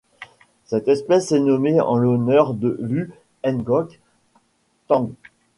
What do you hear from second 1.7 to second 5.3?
en l'honneur de Vu Ngoc Thanh.